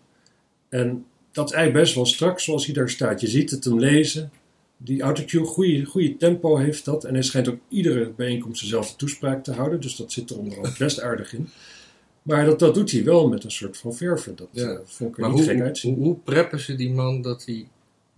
En 0.69 1.05
dat 1.33 1.49
is 1.49 1.55
eigenlijk 1.55 1.85
best 1.85 1.95
wel 1.97 2.07
strak 2.07 2.41
zoals 2.41 2.65
hij 2.65 2.75
daar 2.75 2.91
staat. 2.91 3.21
Je 3.21 3.27
ziet 3.27 3.51
het 3.51 3.65
hem 3.65 3.79
lezen. 3.79 4.31
Die 4.77 5.03
autocue, 5.03 5.45
goede, 5.45 5.85
goede 5.85 6.17
tempo 6.17 6.57
heeft 6.57 6.85
dat. 6.85 7.05
En 7.05 7.15
hij 7.15 7.23
schijnt 7.23 7.49
ook 7.49 7.59
iedere 7.69 8.11
bijeenkomst 8.17 8.61
dezelfde 8.61 8.97
toespraak 8.97 9.45
te 9.45 9.53
houden. 9.53 9.81
Dus 9.81 9.97
dat 9.97 10.13
zit 10.13 10.31
er 10.31 10.39
onderhand 10.39 10.79
best 10.79 11.01
aardig 11.01 11.33
in. 11.35 11.49
Maar 12.23 12.45
dat, 12.45 12.59
dat 12.59 12.75
doet 12.75 12.91
hij 12.91 13.05
wel 13.05 13.29
met 13.29 13.45
een 13.45 13.51
soort 13.51 13.77
van 13.77 13.95
verven. 13.95 14.37
Dat 14.37 14.49
Ja. 14.51 14.69
eh, 14.69 14.79
vond 14.85 15.11
ik 15.11 15.17
er 15.17 15.21
Maar 15.23 15.31
niet 15.35 15.47
hoe, 15.49 15.57
gek 15.73 15.81
hoe, 15.83 15.95
hoe 15.95 16.17
preppen 16.25 16.61
ze 16.61 16.75
die 16.75 16.91
man 16.91 17.23
dat 17.23 17.45
hij, 17.45 17.69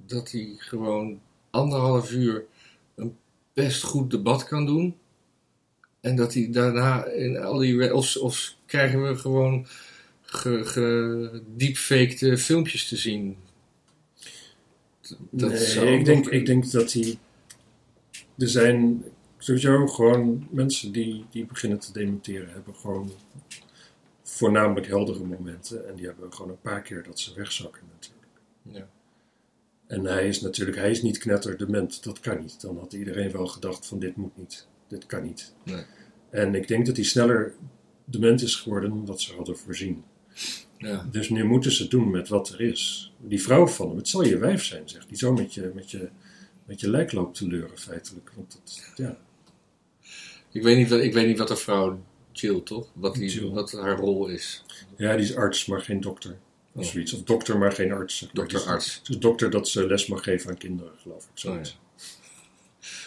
dat 0.06 0.30
hij 0.30 0.54
gewoon 0.56 1.20
anderhalf 1.50 2.12
uur 2.12 2.44
een 2.94 3.16
best 3.52 3.82
goed 3.82 4.10
debat 4.10 4.44
kan 4.44 4.66
doen? 4.66 4.94
En 6.06 6.16
dat 6.16 6.34
hij 6.34 6.48
daarna 6.50 7.04
in 7.04 7.38
al 7.38 7.58
die... 7.58 7.94
Of, 7.94 8.16
of 8.16 8.54
krijgen 8.66 9.08
we 9.08 9.16
gewoon 9.16 9.66
ge, 10.22 10.64
ge, 10.64 11.42
deepfaked 11.56 12.40
filmpjes 12.40 12.88
te 12.88 12.96
zien? 12.96 13.36
Dat 15.30 15.50
nee, 15.50 15.98
ik, 15.98 16.04
denk, 16.04 16.26
ik 16.26 16.46
denk 16.46 16.70
dat 16.70 16.92
hij... 16.92 17.18
Er 18.38 18.48
zijn 18.48 19.04
sowieso 19.38 19.86
gewoon 19.86 20.48
mensen 20.50 20.92
die, 20.92 21.24
die 21.30 21.46
beginnen 21.46 21.78
te 21.78 21.92
dementeren. 21.92 22.52
Hebben 22.52 22.74
gewoon 22.74 23.12
voornamelijk 24.22 24.86
heldere 24.86 25.24
momenten. 25.24 25.88
En 25.88 25.94
die 25.94 26.06
hebben 26.06 26.32
gewoon 26.32 26.50
een 26.50 26.60
paar 26.60 26.82
keer 26.82 27.02
dat 27.02 27.18
ze 27.18 27.34
wegzakken 27.34 27.82
natuurlijk. 27.92 28.32
Ja. 28.62 28.88
En 29.86 30.04
hij 30.04 30.28
is 30.28 30.40
natuurlijk, 30.40 30.76
hij 30.76 30.90
is 30.90 31.02
niet 31.02 31.18
knetterdement, 31.18 32.04
dat 32.04 32.20
kan 32.20 32.40
niet. 32.40 32.60
Dan 32.60 32.78
had 32.78 32.92
iedereen 32.92 33.32
wel 33.32 33.46
gedacht 33.46 33.86
van 33.86 33.98
dit 33.98 34.16
moet 34.16 34.36
niet, 34.36 34.66
dit 34.88 35.06
kan 35.06 35.22
niet. 35.22 35.54
Nee. 35.64 35.82
En 36.30 36.54
ik 36.54 36.68
denk 36.68 36.86
dat 36.86 36.96
hij 36.96 37.04
sneller 37.04 37.54
dement 38.04 38.42
is 38.42 38.54
geworden 38.56 38.90
dan 38.90 39.04
dat 39.04 39.20
ze 39.20 39.34
hadden 39.34 39.56
voorzien. 39.58 40.04
Ja. 40.78 41.08
Dus 41.10 41.28
nu 41.28 41.44
moeten 41.44 41.72
ze 41.72 41.82
het 41.82 41.90
doen 41.90 42.10
met 42.10 42.28
wat 42.28 42.48
er 42.48 42.60
is. 42.60 43.12
Die 43.18 43.42
vrouw 43.42 43.66
van 43.66 43.88
hem, 43.88 43.96
het 43.96 44.08
zal 44.08 44.22
je 44.24 44.38
wijf 44.38 44.64
zijn, 44.64 44.88
zegt 44.88 45.08
die 45.08 45.18
zo 45.18 45.32
met 45.32 45.54
je, 45.54 45.70
met 45.74 45.90
je, 45.90 46.08
met 46.64 46.80
je 46.80 46.90
lijk 46.90 47.12
loopt 47.12 47.36
te 47.36 47.46
leuren 47.46 47.78
feitelijk. 47.78 48.32
Want 48.34 48.52
dat, 48.64 48.82
ja, 48.96 49.18
Ik, 50.52 50.62
weet 50.62 50.76
niet 50.76 50.88
wat, 50.88 51.00
ik 51.00 51.12
weet 51.12 51.26
niet 51.26 51.38
wat 51.38 51.48
de 51.48 51.56
vrouw 51.56 52.00
Jill, 52.32 52.60
toch? 52.60 52.88
Wat, 52.92 53.14
die, 53.14 53.30
Jill. 53.30 53.50
wat 53.50 53.72
haar 53.72 53.98
rol 53.98 54.26
is. 54.28 54.64
ja, 54.96 55.16
die 55.16 55.24
is 55.24 55.34
arts, 55.36 55.66
maar 55.66 55.80
geen 55.80 56.00
dokter. 56.00 56.36
Of 56.72 56.84
Oh. 56.86 56.90
zoiets. 56.92 57.12
Of 57.12 57.22
dokter, 57.22 57.58
maar 57.58 57.72
geen 57.72 57.92
arts. 57.92 58.18
zeg 58.18 58.32
maar. 58.66 59.00
Dokter, 59.18 59.50
dat 59.50 59.68
ze 59.68 59.86
les 59.86 60.06
mag 60.06 60.22
geven 60.22 60.50
aan 60.50 60.56
kinderen, 60.56 60.92
geloof 60.98 61.24
ik. 61.24 61.30
Zoiets. 61.34 61.70
Oh, 61.70 61.76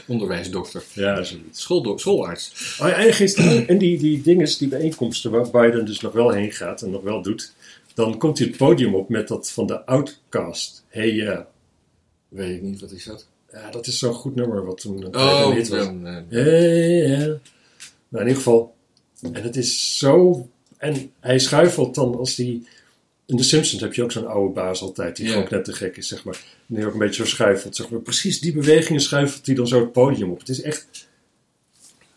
Onderwijsdokter. 0.10 0.84
ja. 0.94 1.24
zoiets. 1.24 1.62
Schooldok- 1.62 2.00
schoolarts. 2.00 2.78
Oh, 2.82 2.88
ja, 2.88 2.94
en, 2.94 3.14
gisteren, 3.14 3.68
en 3.68 3.78
die, 3.78 3.98
die 3.98 4.22
dinges, 4.22 4.58
die 4.58 4.68
bijeenkomsten 4.68 5.32
waar 5.32 5.50
Biden 5.50 5.86
dus 5.86 6.00
nog 6.00 6.14
wel 6.14 6.30
heen 6.30 6.52
gaat 6.52 6.82
en 6.82 6.90
nog 6.90 7.02
wel 7.02 7.22
doet. 7.22 7.54
Dan 7.94 8.18
komt 8.18 8.38
hij 8.38 8.48
het 8.48 8.58
podium 8.58 8.96
op 8.96 9.10
met 9.10 9.28
dat 9.28 9.52
van 9.52 9.68
de 9.68 9.86
Outcast. 9.86 10.84
Hey 10.88 11.14
ja. 11.14 11.48
Weet 12.30 12.56
ik 12.56 12.62
niet, 12.62 12.80
wat 12.82 12.92
is 12.92 13.04
dat? 13.04 13.28
Ja, 13.52 13.72
dat 13.72 13.88
is 13.88 14.00
zo'n 14.00 14.14
goed 14.14 14.36
nummer 14.36 14.66
wat 14.66 14.82
toen 14.82 15.04
een, 15.06 15.16
Oh, 15.16 15.50
hit 15.52 15.68
was. 15.68 15.86
dan, 15.86 16.08
eh, 16.08 16.16
Hey 16.30 17.08
ja. 17.08 17.18
Nou, 17.18 17.38
in 18.12 18.20
ieder 18.20 18.36
geval. 18.36 18.76
En 19.22 19.34
het 19.44 19.56
is 19.56 19.98
zo... 19.98 20.48
En 20.78 21.12
hij 21.20 21.40
schuifelt 21.40 21.96
dan 21.96 22.16
als 22.18 22.36
die... 22.36 22.68
In 23.30 23.38
The 23.38 23.44
Simpsons 23.44 23.82
heb 23.82 23.94
je 23.94 24.04
ook 24.04 24.12
zo'n 24.12 24.28
oude 24.28 24.54
baas 24.54 24.82
altijd, 24.82 25.16
die 25.16 25.28
gewoon 25.28 25.48
net 25.50 25.66
te 25.66 25.74
gek 25.74 25.98
is, 25.98 26.08
zeg 26.08 26.24
maar. 26.24 26.36
En 26.68 26.76
die 26.76 26.86
ook 26.86 26.94
een 26.94 27.00
beetje 27.00 27.24
zo 27.24 27.30
schuifelt, 27.30 27.76
zeg 27.76 27.90
maar. 27.90 28.00
Precies 28.00 28.40
die 28.40 28.54
bewegingen 28.54 29.02
schuifelt 29.02 29.46
hij 29.46 29.56
dan 29.56 29.68
zo 29.68 29.80
het 29.80 29.92
podium 29.92 30.32
op. 30.32 30.40
Het 30.40 30.50
is 30.50 30.62
echt... 30.62 31.08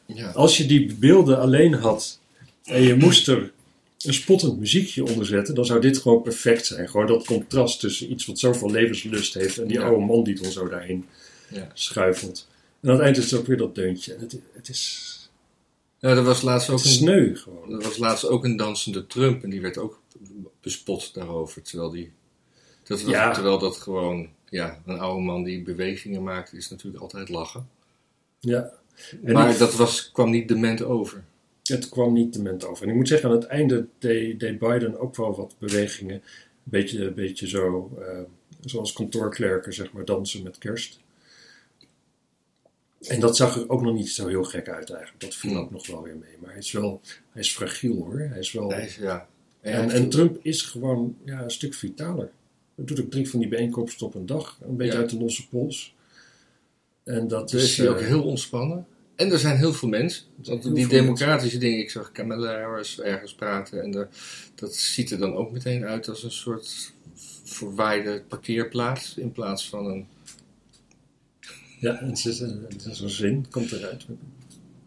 ja. 0.07 0.31
Als 0.31 0.57
je 0.57 0.67
die 0.67 0.95
beelden 0.95 1.39
alleen 1.39 1.75
had 1.75 2.19
en 2.65 2.83
je 2.83 2.95
moest 2.95 3.29
er 3.29 3.53
een 4.05 4.15
spottend 4.15 4.59
muziekje 4.59 5.05
onder 5.05 5.27
zetten, 5.27 5.55
dan 5.55 5.65
zou 5.67 5.81
dit 5.81 5.99
gewoon 5.99 6.23
perfect 6.23 6.67
zijn. 6.67 6.89
Gewoon 6.89 7.07
dat 7.07 7.25
contrast 7.27 7.81
tussen 7.81 8.11
iets 8.13 8.27
wat 8.27 8.39
zoveel 8.39 8.71
levenslust 8.71 9.35
heeft 9.35 9.59
en 9.59 9.67
die 9.67 9.79
Ja. 9.79 9.85
oude 9.85 10.05
man 10.05 10.25
die 10.25 10.41
dan 10.41 10.53
zo 10.53 10.69
daarheen 10.69 11.05
Ja. 11.49 11.71
schuifelt. 11.75 12.49
En 12.81 12.89
aan 12.89 12.95
het 12.95 13.05
eind 13.05 13.17
is 13.17 13.31
het 13.31 13.41
ook 13.41 13.47
weer 13.47 13.57
dat 13.57 13.75
deuntje. 13.75 14.15
En 14.15 14.21
het, 14.21 14.37
het 14.53 14.69
is 14.69 15.11
ja, 15.99 16.09
er 16.09 16.23
was 16.23 16.43
laatst 16.43 16.71
ook 16.71 16.79
een, 16.79 16.85
sneu 16.91 17.37
gewoon. 17.37 17.73
er 17.73 17.83
was 17.83 17.97
laatst 17.97 18.27
ook 18.27 18.45
een 18.45 18.57
dansende 18.57 19.07
Trump 19.07 19.43
en 19.43 19.51
die 19.51 19.61
werd 19.61 19.79
ook 19.79 20.01
bespot 20.63 21.15
daarover. 21.15 21.63
Terwijl, 21.63 21.91
die, 21.91 22.13
dat, 22.83 23.01
Ja. 23.01 23.33
terwijl 23.33 23.59
dat 23.59 23.77
gewoon, 23.77 24.29
ja, 24.49 24.83
een 24.87 24.99
oude 24.99 25.23
man 25.23 25.43
die 25.45 25.63
bewegingen 25.63 26.23
maakt, 26.23 26.53
is 26.53 26.71
natuurlijk 26.71 27.03
altijd 27.03 27.29
lachen. 27.29 27.69
Ja. 28.41 28.73
En 29.25 29.33
maar 29.33 29.51
ik- 29.51 29.59
dat 29.59 29.75
was, 29.75 30.11
kwam 30.13 30.31
niet 30.31 30.49
dement 30.49 30.83
over. 30.83 31.25
het 31.63 31.89
kwam 31.89 32.13
niet 32.13 32.33
dement 32.33 32.65
over. 32.65 32.85
En 32.85 32.91
ik 32.91 32.97
moet 32.97 33.09
zeggen, 33.09 33.29
aan 33.31 33.35
het 33.35 33.45
einde 33.47 33.87
deed, 33.99 34.41
deed 34.41 34.59
Biden 34.59 34.99
ook 35.01 35.17
wel 35.17 35.37
wat 35.37 35.55
bewegingen. 35.59 36.15
Een 36.15 36.23
beetje, 36.65 37.05
een 37.05 37.15
beetje 37.15 37.49
zo, 37.49 37.91
eh, 38.01 38.21
zoals 38.61 38.93
kantoorklerken, 38.93 39.73
zeg 39.75 39.93
maar, 39.93 40.05
dansen 40.05 40.43
met 40.43 40.59
kerst. 40.59 41.01
En 43.01 43.21
dat 43.21 43.37
zag 43.37 43.57
er 43.57 43.69
ook 43.69 43.83
nog 43.83 43.95
niet 43.95 44.11
zo 44.11 44.27
heel 44.29 44.45
gek 44.45 44.69
uit 44.69 44.91
eigenlijk. 44.91 45.21
Dat 45.21 45.35
viel 45.35 45.51
Hmm. 45.51 45.61
ook 45.61 45.71
nog 45.71 45.87
wel 45.87 46.03
weer 46.03 46.17
mee. 46.17 46.37
Maar 46.41 46.51
hij 46.51 46.59
is 46.59 46.73
wel, 46.73 47.01
hij 47.31 47.43
is 47.43 47.53
fragiel 47.53 47.95
hoor. 47.97 48.19
Hij 48.19 48.39
is 48.39 48.53
wel... 48.53 48.71
Hij 48.71 48.85
is, 48.85 48.97
ja. 48.97 49.29
En, 49.63 49.91
en 49.91 50.09
Trump 50.09 50.39
is 50.43 50.63
gewoon 50.63 51.17
ja, 51.25 51.43
een 51.43 51.51
stuk 51.51 51.75
vitaler. 51.75 52.31
Hij 52.75 52.85
doet 52.85 53.01
ook 53.01 53.11
drie 53.11 53.29
van 53.31 53.41
die 53.41 53.49
bijeenkomsten 53.49 54.07
op 54.07 54.15
een 54.15 54.27
dag. 54.27 54.59
Een 54.61 54.77
beetje 54.77 54.93
Ja. 54.93 54.99
uit 54.99 55.11
de 55.11 55.19
losse 55.19 55.49
pols. 55.49 55.95
En 57.05 57.29
dat 57.29 57.53
is... 57.53 57.77
hij 57.77 57.89
ook 57.89 57.99
eh, 57.99 58.07
heel 58.07 58.23
ontspannen. 58.23 58.87
En 59.17 59.31
er 59.33 59.39
zijn 59.39 59.57
heel 59.57 59.73
veel 59.73 59.89
mensen. 59.89 60.25
Heel 60.43 60.61
die 60.61 60.87
veel 60.87 61.01
democratische 61.01 61.59
dingen, 61.59 61.79
ik 61.79 61.91
zag 61.91 62.13
Kamala 62.13 62.61
Harris 62.61 63.01
ergens 63.01 63.35
praten. 63.35 63.83
En 63.83 63.91
de- 63.91 64.07
dat 64.55 64.75
ziet 64.75 65.11
er 65.11 65.19
dan 65.19 65.35
ook 65.35 65.53
meteen 65.53 65.85
uit 65.85 66.09
als 66.09 66.23
een 66.23 66.31
soort 66.33 66.93
verwaaide 67.45 68.23
parkeerplaats. 68.29 69.17
In 69.17 69.33
plaats 69.33 69.69
van 69.69 69.87
een. 69.87 70.07
Ja, 71.79 72.15
ze 72.15 72.29
is, 72.29 72.41
een- 72.41 72.65
het 72.69 72.85
is 72.87 72.97
zo'n 72.99 73.09
zin, 73.09 73.47
komt 73.51 73.73
eruit. 73.73 74.05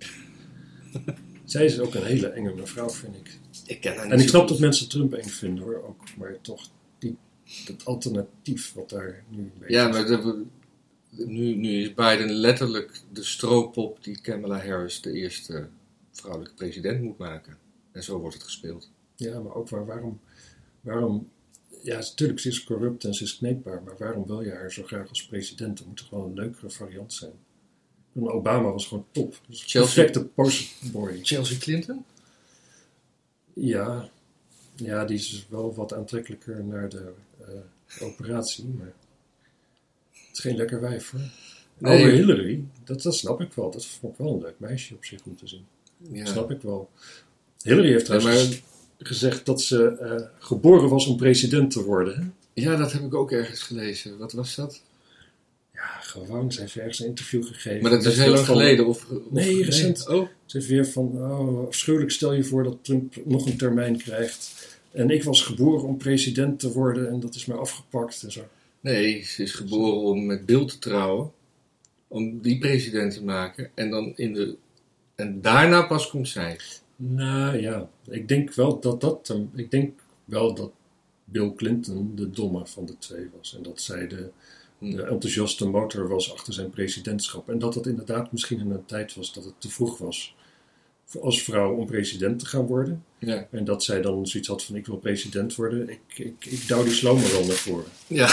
Zij 1.45 1.65
is 1.65 1.79
ook 1.79 1.93
een 1.95 2.03
hele 2.05 2.27
enge 2.27 2.53
mevrouw, 2.53 2.89
vind 2.89 3.15
ik. 3.15 3.39
Ik 3.65 3.81
ken 3.81 3.95
En 3.97 4.19
ik 4.19 4.29
snap 4.29 4.47
dat 4.47 4.59
mensen 4.59 4.89
Trump 4.89 5.13
eng 5.13 5.27
vinden 5.29 5.63
hoor, 5.63 5.83
ook. 5.83 6.15
Maar 6.17 6.41
toch, 6.41 6.69
die, 6.99 7.17
dat 7.65 7.85
alternatief 7.85 8.73
wat 8.73 8.89
daar 8.89 9.23
nu 9.29 9.37
een 9.39 9.51
beetje 9.59 9.75
Ja, 9.75 9.87
maar 9.87 10.35
nu, 11.09 11.55
nu 11.55 11.81
is 11.81 11.93
Biden 11.93 12.31
letterlijk 12.31 13.01
de 13.11 13.23
stroopop 13.23 14.03
die 14.03 14.21
Kamala 14.21 14.65
Harris 14.65 15.01
de 15.01 15.11
eerste 15.11 15.67
vrouwelijke 16.11 16.55
president 16.55 17.01
moet 17.01 17.17
maken. 17.17 17.57
En 17.91 18.03
zo 18.03 18.19
wordt 18.19 18.35
het 18.35 18.43
gespeeld. 18.43 18.91
Ja, 19.15 19.39
maar 19.39 19.53
ook 19.55 19.69
waar, 19.69 19.85
waarom, 19.85 20.19
waarom... 20.81 21.29
Ja, 21.83 21.95
natuurlijk, 21.97 22.39
ze 22.39 22.47
is 22.47 22.63
corrupt 22.63 23.03
en 23.03 23.13
ze 23.13 23.23
is 23.23 23.37
kneepbaar. 23.37 23.81
Maar 23.83 23.97
waarom 23.97 24.25
wil 24.25 24.41
je 24.41 24.51
haar 24.51 24.71
zo 24.71 24.83
graag 24.83 25.09
als 25.09 25.25
president? 25.25 25.79
Er 25.79 25.87
moet 25.87 25.97
toch 25.97 26.09
wel 26.09 26.25
een 26.25 26.33
leukere 26.33 26.69
variant 26.69 27.13
zijn. 27.13 27.31
Obama 28.13 28.71
was 28.71 28.87
gewoon 28.87 29.05
top. 29.11 29.39
Dus 29.47 29.63
Chelsea- 29.63 29.81
perfecte 30.03 30.25
posterboy. 30.25 31.19
Chelsea 31.21 31.57
Clinton? 31.57 32.05
Ja, 33.55 34.09
ja, 34.75 35.05
die 35.05 35.17
is 35.17 35.45
wel 35.49 35.73
wat 35.75 35.93
aantrekkelijker 35.93 36.63
naar 36.63 36.89
de 36.89 37.13
eh, 37.39 37.47
operatie, 38.01 38.65
maar 38.77 38.93
het 40.11 40.29
is 40.33 40.39
geen 40.39 40.55
lekker 40.55 40.81
wijf 40.81 41.11
hoor. 41.11 41.21
Nee. 41.77 42.03
Oude 42.03 42.15
Hillary, 42.15 42.63
dat, 42.83 43.01
dat 43.01 43.15
snap 43.15 43.41
ik 43.41 43.53
wel. 43.53 43.71
Dat 43.71 43.85
vond 43.85 44.13
ik 44.13 44.19
wel 44.19 44.33
een 44.33 44.41
leuk 44.41 44.59
meisje 44.59 44.95
op 44.95 45.05
zich 45.05 45.19
om 45.25 45.35
te 45.35 45.47
zien. 45.47 45.65
Ja. 45.97 46.23
Dat 46.23 46.33
snap 46.33 46.51
ik 46.51 46.61
wel. 46.61 46.89
Hillary 47.61 47.91
heeft 47.91 48.05
trouwens 48.05 48.49
maar- 48.49 48.59
gezegd 48.97 49.45
dat 49.45 49.61
ze 49.61 49.87
eh, 49.87 50.27
geboren 50.39 50.89
was 50.89 51.07
om 51.07 51.17
president 51.17 51.71
te 51.71 51.83
worden. 51.83 52.15
Hè? 52.15 52.61
ja, 52.61 52.75
dat 52.75 52.91
heb 52.91 53.01
ik 53.01 53.13
ook 53.13 53.31
ergens 53.31 53.61
gelezen. 53.61 54.17
Wat 54.17 54.31
was 54.31 54.55
dat? 54.55 54.81
Ja, 55.75 55.99
gewoon. 56.01 56.51
Ze 56.51 56.59
heeft 56.61 56.75
ergens 56.75 56.99
een 56.99 57.05
interview 57.07 57.45
gegeven. 57.45 57.81
Maar 57.81 57.91
dat 57.91 58.05
is 58.05 58.17
heel 58.17 58.33
lang 58.33 58.45
geleden. 58.45 58.85
Of, 58.87 59.05
of- 59.09 59.17
Nee, 59.29 59.63
recent. 59.63 60.09
Oh, 60.09 60.27
Ze 60.45 60.57
heeft 60.57 60.69
weer 60.69 60.87
van, 60.87 61.05
oh, 61.05 61.67
afschuwelijk 61.67 62.11
stel 62.11 62.33
je 62.33 62.43
voor 62.43 62.63
dat 62.63 62.77
Trump 62.81 63.15
nog 63.25 63.45
een 63.45 63.57
termijn 63.57 63.97
krijgt. 63.97 64.53
En 64.91 65.09
ik 65.09 65.23
was 65.23 65.41
geboren 65.41 65.87
om 65.87 65.97
president 65.97 66.59
te 66.59 66.71
worden 66.71 67.09
en 67.09 67.19
dat 67.19 67.35
is 67.35 67.45
mij 67.45 67.57
afgepakt 67.57 68.23
en 68.23 68.31
zo. 68.31 68.41
nee, 68.81 69.23
ze 69.23 69.43
is 69.43 69.51
geboren 69.53 70.01
om 70.01 70.25
met 70.25 70.45
Bill 70.45 70.65
te 70.65 70.79
trouwen. 70.79 71.31
Om 72.07 72.41
die 72.41 72.57
president 72.57 73.13
te 73.13 73.23
maken. 73.23 73.69
En 73.73 73.89
dan 73.89 74.13
in 74.15 74.33
de. 74.33 74.55
En 75.15 75.41
daarna 75.41 75.81
pas 75.81 76.09
komt 76.09 76.27
zij. 76.27 76.57
Nou 76.95 77.57
ja, 77.61 77.89
ik 78.09 78.27
denk 78.27 78.53
wel 78.53 78.79
dat 78.79 79.01
dat, 79.01 79.35
ik 79.55 79.71
denk 79.71 79.99
wel 80.25 80.53
dat 80.53 80.71
Bill 81.25 81.53
Clinton 81.55 82.11
de 82.15 82.29
domme 82.29 82.65
van 82.65 82.85
de 82.85 82.97
twee 82.97 83.25
was. 83.37 83.55
En 83.57 83.63
dat 83.63 83.81
zij 83.81 84.07
de, 84.07 84.29
enthousiaste 84.79 85.67
motor 85.67 86.07
was 86.07 86.33
achter 86.33 86.53
zijn 86.53 86.69
presidentschap. 86.69 87.49
En 87.49 87.59
dat 87.59 87.75
het 87.75 87.85
inderdaad 87.85 88.31
misschien 88.31 88.59
in 88.59 88.71
een 88.71 88.85
tijd 88.85 89.15
was 89.15 89.33
dat 89.33 89.43
het 89.43 89.53
te 89.57 89.69
vroeg 89.69 89.97
was 89.97 90.35
als 91.21 91.43
vrouw 91.43 91.75
om 91.75 91.85
president 91.85 92.39
te 92.39 92.45
gaan 92.45 92.65
worden. 92.65 93.03
Ja. 93.19 93.47
En 93.51 93.65
dat 93.65 93.83
zij 93.83 94.01
dan 94.01 94.27
zoiets 94.27 94.49
had 94.49 94.63
van 94.63 94.75
ik 94.75 94.85
wil 94.85 94.97
president 94.97 95.55
worden. 95.55 95.89
Ik, 95.89 95.99
ik, 96.07 96.45
ik 96.45 96.67
douw 96.67 96.83
die 96.83 96.93
slomer 96.93 97.31
wel 97.31 97.45
naar 97.45 97.55
voren. 97.55 97.91
Ja. 98.07 98.29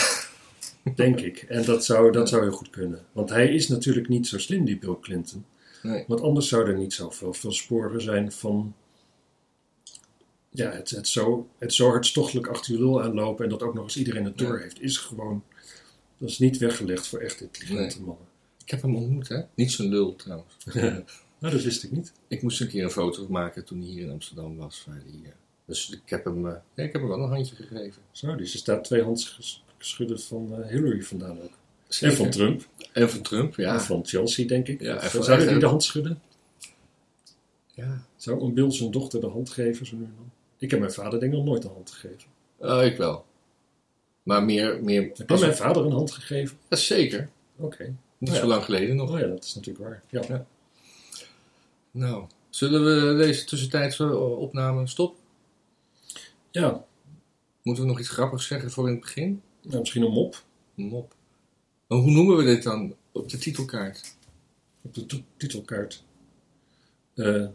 Denk 0.95 1.21
ik. 1.21 1.43
En 1.43 1.65
dat 1.65 1.85
zou, 1.85 2.13
dat 2.13 2.29
zou 2.29 2.43
heel 2.43 2.53
goed 2.53 2.71
kunnen. 2.71 3.05
Want 3.13 3.31
hij 3.31 3.55
is 3.55 3.69
natuurlijk 3.69 4.09
niet 4.09 4.27
zo 4.27 4.39
slim, 4.39 4.65
die 4.65 4.79
Bill 4.79 4.97
Clinton. 5.01 5.45
Nee. 5.83 6.05
Want 6.07 6.21
anders 6.21 6.49
zou 6.49 6.69
er 6.69 6.79
niet 6.79 6.93
zoveel 6.93 7.33
veel 7.33 7.53
sporen 7.53 8.03
zijn 8.03 8.33
van. 8.33 8.75
Ja, 10.51 10.71
het, 10.71 10.91
het, 10.91 11.09
zo, 11.09 11.49
het 11.59 11.75
zo 11.75 11.89
hartstochtelijk 11.89 12.47
achter 12.47 12.73
je 12.73 12.79
lul 12.79 13.03
aanlopen 13.03 13.45
en 13.45 13.51
dat 13.51 13.63
ook 13.63 13.75
nog 13.75 13.85
eens 13.85 13.97
iedereen 13.97 14.25
het 14.25 14.39
door 14.39 14.57
Ja. 14.57 14.63
heeft, 14.63 14.83
is 14.83 14.97
gewoon. 14.97 15.43
Dat 16.23 16.31
is 16.31 16.39
niet 16.39 16.59
weggelegd 16.59 17.07
voor 17.07 17.19
echt 17.19 17.41
intelligente 17.41 18.01
mannen. 18.03 18.27
Ik 18.65 18.71
heb 18.71 18.83
hem 18.83 18.97
ontmoet, 18.97 19.29
hè? 19.29 19.41
Niet 19.55 19.73
zo'n 19.73 19.89
lul 19.89 20.17
trouwens. 20.17 20.55
nou, 21.39 21.55
dat 21.55 21.63
wist 21.63 21.83
ik 21.85 21.91
niet. 21.93 22.13
Ik 22.29 22.43
moest 22.43 22.61
een 22.61 22.69
keer 22.69 22.85
een 22.85 22.91
foto 22.91 23.27
maken 23.29 23.65
toen 23.65 23.81
hij 23.81 23.89
hier 23.89 24.03
in 24.03 24.11
Amsterdam 24.11 24.57
was. 24.57 24.85
Waar 24.87 24.97
hij, 24.97 25.21
eh, 25.25 25.31
dus 25.65 25.91
ik 25.91 26.11
heb, 26.11 26.25
hem, 26.25 26.47
eh, 26.47 26.55
ja, 26.75 26.83
ik 26.83 26.93
heb 26.93 27.01
hem 27.01 27.11
wel 27.11 27.23
een 27.23 27.31
handje 27.31 27.57
gegeven. 27.57 28.03
Zo, 28.11 28.35
dus 28.37 28.53
er 28.53 28.59
staat 28.59 28.85
twee 28.85 29.03
handschudden 29.03 30.21
van 30.21 30.55
eh, 30.63 30.69
Hillary 30.71 31.03
vandaan 31.03 31.41
ook. 31.43 31.53
En 32.01 32.13
van 32.13 32.31
Trump. 32.31 32.69
En 32.93 33.11
van 33.11 33.23
Trump, 33.23 33.55
ja. 33.57 33.75
En 33.75 33.81
van 33.81 34.07
Chelsea, 34.07 34.47
denk 34.47 34.69
ik. 34.69 34.81
Ja, 34.81 34.97
en 34.97 35.11
van- 35.11 35.25
Zouden 35.25 35.49
die 35.49 35.59
de 35.59 35.67
hand 35.67 35.83
schudden? 35.85 36.23
ja. 37.75 38.07
Zou 38.17 38.43
een 38.45 38.55
Bill 38.55 38.71
zijn 38.71 38.91
dochter 38.91 39.21
de 39.21 39.27
hand 39.27 39.51
geven 39.51 39.87
zo 39.87 39.97
nu 39.97 40.05
en 40.05 40.15
dan? 40.17 40.31
Ik 40.59 40.71
heb 40.71 40.81
mijn 40.81 40.93
vader 40.93 41.21
denk 41.21 41.33
ik 41.33 41.39
nog 41.39 41.47
nooit 41.47 41.63
de 41.63 41.69
hand 41.69 41.91
gegeven. 41.91 42.31
Oh, 42.59 42.85
ik 42.85 42.97
wel. 42.97 43.25
Maar 44.23 44.43
meer... 44.45 44.85
meer 44.85 45.03
Heb 45.15 45.29
je 45.29 45.39
mijn 45.39 45.57
vader 45.57 45.85
een 45.85 45.93
hand 45.93 46.11
gegeven? 46.13 46.59
Ja, 46.69 46.77
zeker. 46.77 47.31
Oké. 47.57 47.95
Niet 48.19 48.31
Ja. 48.33 48.37
zo 48.41 48.47
lang 48.47 48.65
geleden 48.65 48.97
nog. 48.97 49.11
Oh 49.11 49.19
ja, 49.19 49.27
dat 49.27 49.45
is 49.45 49.55
natuurlijk 49.55 49.85
waar. 49.85 50.03
Ja. 50.09 50.23
Ja. 50.29 50.47
Nou, 51.91 52.27
zullen 52.51 52.85
we 52.85 53.23
deze 53.25 53.45
tussentijdse 53.45 54.17
opname 54.17 54.87
stoppen? 54.87 55.21
ja. 56.51 56.85
Moeten 57.63 57.83
we 57.85 57.91
nog 57.91 57.99
iets 58.01 58.09
grappigs 58.09 58.47
zeggen 58.47 58.71
voor 58.71 58.87
in 58.87 58.93
het 58.93 59.01
begin? 59.01 59.43
Nou, 59.63 59.79
misschien 59.79 60.03
een 60.03 60.11
mop 60.13 60.45
Een 60.77 60.85
mop. 60.85 61.15
Maar 61.87 61.99
hoe 61.99 62.11
noemen 62.11 62.37
we 62.37 62.45
dit 62.45 62.63
dan 62.63 62.95
op 63.13 63.29
de 63.31 63.39
titelkaart? 63.39 64.17
op 64.83 64.95
de 64.95 65.23
titelkaart. 65.37 66.05
Eh, 67.15 67.47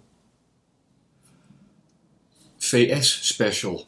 VS 2.57 3.27
Special. 3.27 3.86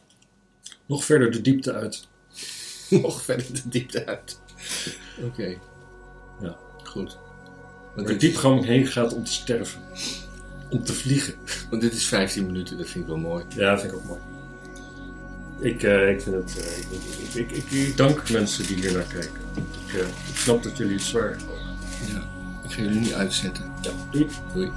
nog 0.86 1.03
verder 1.05 1.31
de 1.31 1.41
diepte 1.41 1.74
uit. 1.74 2.07
Nog 3.01 3.22
verder 3.22 3.46
de 3.53 3.62
diepte 3.65 4.05
uit. 4.05 4.39
Oké. 5.24 5.58
Ja. 6.41 6.55
Goed. 6.84 7.17
Want 7.96 8.08
de 8.08 8.15
diepgang 8.15 8.65
heen 8.65 8.88
gaat 8.88 9.13
om 9.13 9.24
te 9.24 9.31
sterven. 9.31 9.81
Om 10.69 10.84
te 10.84 10.93
vliegen. 10.93 11.34
want 11.69 11.81
dit 11.81 11.93
is 11.93 12.05
15 12.05 12.46
minuten, 12.46 12.77
dat 12.77 12.88
vind 12.88 13.03
ik 13.03 13.10
wel 13.10 13.17
mooi. 13.19 13.43
Ja, 13.55 13.72
dat 13.72 13.81
vind 13.81 13.93
ik 13.93 13.98
ook 14.00 14.05
mooi. 14.05 14.19
Ik, 15.60 15.84
eh, 15.84 16.10
ik 16.10 16.22
vind 16.22 16.36
het. 16.36 16.58
eh, 16.58 17.39
ik, 17.41 17.51
ik, 17.51 17.72
ik, 17.72 17.98
dank 17.98 18.29
mensen 18.29 18.67
die 18.67 18.75
hier 18.75 18.93
naar 18.93 19.03
kijken. 19.03 19.41
Ik, 19.55 19.93
eh, 19.93 20.00
ik 20.08 20.36
snap 20.36 20.63
dat 20.63 20.77
jullie 20.77 20.93
het 20.93 21.01
zwaar 21.03 21.29
hebben. 21.29 21.55
Ja. 22.13 22.27
Ik 22.63 22.72
ga 22.72 22.81
jullie 22.81 23.00
nu 23.00 23.13
uitzetten. 23.13 23.72
Ja, 23.81 23.91
doei. 24.12 24.27
Doei. 24.53 24.72